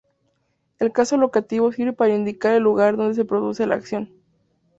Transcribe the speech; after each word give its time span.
El 0.79 0.91
caso 0.93 1.15
locativo 1.15 1.71
sirve 1.71 1.93
para 1.93 2.15
indicar 2.15 2.55
el 2.55 2.63
lugar 2.63 2.97
donde 2.97 3.13
se 3.13 3.23
produce 3.23 3.67
la 3.67 3.75
acción. 3.75 4.09